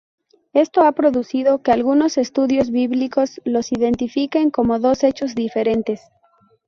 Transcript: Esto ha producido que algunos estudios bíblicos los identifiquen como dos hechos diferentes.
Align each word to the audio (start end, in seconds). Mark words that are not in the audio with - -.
Esto 0.53 0.81
ha 0.81 0.93
producido 0.93 1.61
que 1.61 1.71
algunos 1.71 2.17
estudios 2.17 2.71
bíblicos 2.71 3.39
los 3.45 3.71
identifiquen 3.71 4.49
como 4.49 4.79
dos 4.79 5.03
hechos 5.03 5.35
diferentes. 5.35 6.01